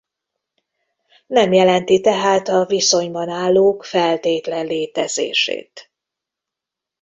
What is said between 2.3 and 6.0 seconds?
a viszonyban állók feltétlen létezését.